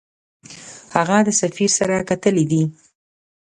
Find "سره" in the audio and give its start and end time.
1.79-1.95